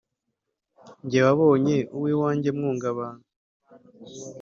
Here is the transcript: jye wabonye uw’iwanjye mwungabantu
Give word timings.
jye 1.09 1.19
wabonye 1.27 1.75
uw’iwanjye 1.95 2.49
mwungabantu 2.57 3.25